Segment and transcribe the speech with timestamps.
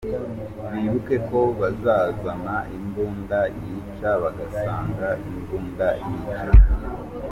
[0.71, 6.37] Bibuke ko bazazana imbunda yica bagasanga imbunda yica.